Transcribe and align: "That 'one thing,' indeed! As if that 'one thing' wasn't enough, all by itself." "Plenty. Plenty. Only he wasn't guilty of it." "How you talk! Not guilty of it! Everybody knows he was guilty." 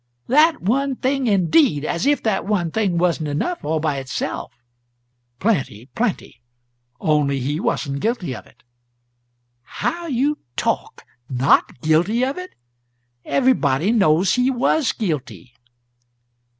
"That 0.25 0.63
'one 0.63 0.95
thing,' 0.95 1.27
indeed! 1.27 1.85
As 1.85 2.07
if 2.07 2.23
that 2.23 2.43
'one 2.47 2.71
thing' 2.71 2.97
wasn't 2.97 3.27
enough, 3.29 3.63
all 3.63 3.79
by 3.79 3.97
itself." 3.99 4.51
"Plenty. 5.37 5.89
Plenty. 5.93 6.41
Only 6.99 7.39
he 7.39 7.59
wasn't 7.59 7.99
guilty 7.99 8.35
of 8.35 8.47
it." 8.47 8.63
"How 9.61 10.07
you 10.07 10.39
talk! 10.55 11.03
Not 11.29 11.81
guilty 11.81 12.25
of 12.25 12.39
it! 12.39 12.55
Everybody 13.25 13.91
knows 13.91 14.33
he 14.33 14.49
was 14.49 14.91
guilty." 14.91 15.53